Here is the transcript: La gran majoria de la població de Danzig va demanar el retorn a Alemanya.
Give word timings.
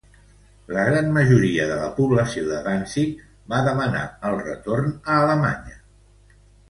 La 0.75 0.83
gran 0.85 1.09
majoria 1.17 1.67
de 1.71 1.75
la 1.81 1.91
població 1.99 2.45
de 2.47 2.61
Danzig 2.69 3.21
va 3.55 3.59
demanar 3.69 4.01
el 4.31 4.43
retorn 4.49 4.91
a 4.97 5.19
Alemanya. 5.27 5.79